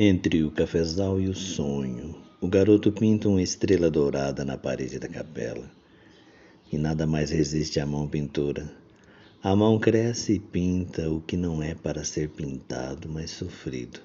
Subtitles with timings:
[0.00, 5.08] Entre o cafezal e o sonho, o garoto pinta uma estrela dourada na parede da
[5.08, 5.68] capela.
[6.70, 8.70] E nada mais resiste à mão pintora.
[9.42, 13.98] A mão cresce e pinta o que não é para ser pintado, mas sofrido.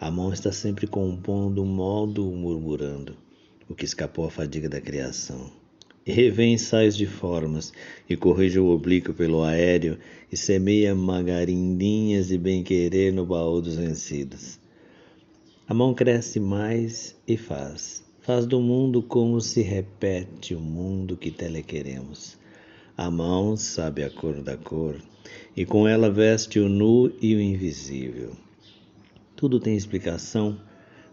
[0.00, 3.16] A mão está sempre compondo modo murmurando,
[3.68, 5.52] o que escapou à fadiga da criação.
[6.04, 7.72] E revê ensaios de formas,
[8.10, 9.98] e corrige o oblíquo pelo aéreo,
[10.32, 14.58] e semeia magarindinhas de bem-querer no baú dos vencidos.
[15.68, 18.02] A mão cresce mais e faz.
[18.20, 22.38] Faz do mundo como se repete o mundo que telequeremos.
[22.96, 24.96] A mão sabe a cor da cor,
[25.54, 28.34] e com ela veste o nu e o invisível.
[29.36, 30.58] Tudo tem explicação,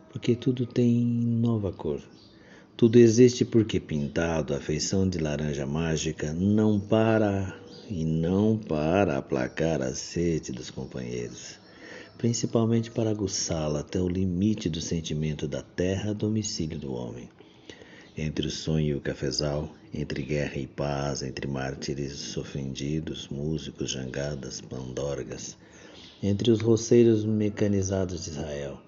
[0.10, 2.00] porque tudo tem nova cor.
[2.78, 9.82] Tudo existe porque pintado, a feição de laranja mágica não para e não para aplacar
[9.82, 11.65] a sede dos companheiros
[12.18, 17.30] principalmente para aguçá-la até o limite do sentimento da terra, domicílio do homem.
[18.18, 24.62] Entre o sonho e o cafezal, entre guerra e paz, entre mártires ofendidos, músicos, jangadas,
[24.62, 25.58] pandorgas,
[26.24, 28.80] entre os roceiros mecanizados de Israel,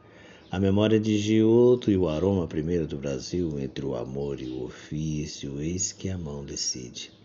[0.49, 4.63] a memória de Giotto e o aroma primeiro do Brasil, entre o amor e o
[4.63, 7.16] ofício, eis que a mão decide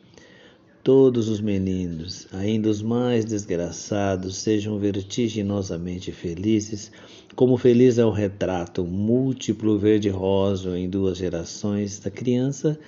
[0.83, 6.91] todos os meninos, ainda os mais desgraçados, sejam vertiginosamente felizes,
[7.36, 12.78] como feliz é o retrato múltiplo verde-rosa em duas gerações da criança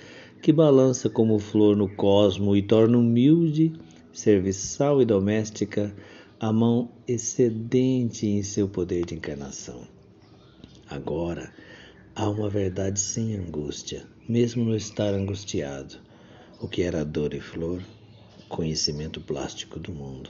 [0.41, 3.71] que balança como flor no cosmo e torna humilde,
[4.11, 5.95] serviçal e doméstica
[6.37, 9.87] a mão excedente em seu poder de encarnação.
[10.89, 11.49] Agora,
[12.13, 15.95] há uma verdade sem angústia, mesmo no estar angustiado
[16.59, 17.81] o que era dor e flor,
[18.47, 20.29] conhecimento plástico do mundo.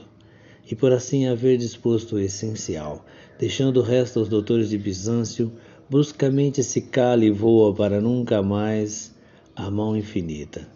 [0.70, 3.04] E por assim haver disposto o essencial,
[3.38, 5.52] deixando o resto aos doutores de Bizâncio,
[5.88, 9.14] bruscamente se cala e voa para nunca mais
[9.54, 10.68] a mão infinita,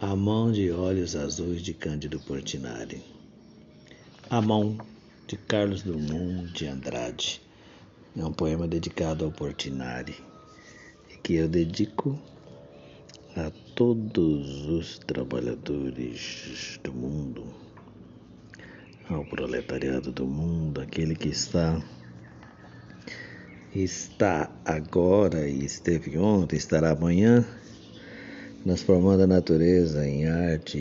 [0.00, 3.02] a mão de olhos azuis de Cândido Portinari.
[4.30, 4.78] A mão
[5.26, 7.42] de Carlos Drummond de Andrade.
[8.16, 10.16] É um poema dedicado ao Portinari
[11.12, 12.18] e que eu dedico
[13.38, 17.44] a todos os trabalhadores do mundo,
[19.08, 21.80] ao proletariado do mundo, aquele que está
[23.72, 27.46] está agora e esteve ontem, estará amanhã,
[28.64, 30.78] transformando a natureza em arte,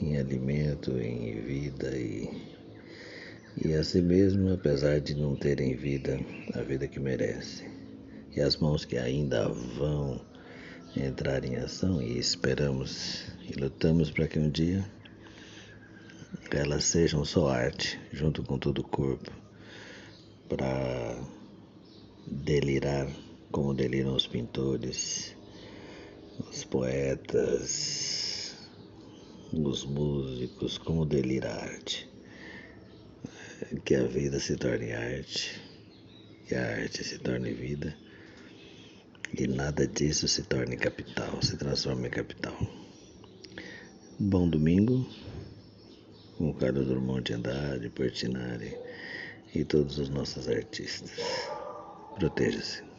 [0.00, 2.30] em alimento, em vida e,
[3.64, 6.20] e assim mesmo, apesar de não terem vida,
[6.54, 7.64] a vida que merece.
[8.36, 10.20] E as mãos que ainda vão
[10.96, 14.84] entrar em ação e esperamos e lutamos para que um dia
[16.50, 19.30] elas sejam só arte, junto com todo o corpo,
[20.48, 21.22] para
[22.26, 23.08] delirar
[23.52, 25.36] como deliram os pintores,
[26.50, 28.56] os poetas,
[29.52, 32.08] os músicos, como delira a arte.
[33.84, 35.60] Que a vida se torne arte,
[36.46, 38.05] que a arte se torne vida
[39.32, 42.56] e nada disso se torne capital, se transforme em capital.
[44.18, 45.06] Bom domingo
[46.36, 48.76] com Carlos Drummond de Andrade, Portinari
[49.54, 51.10] e todos os nossos artistas.
[52.18, 52.95] Proteja-se.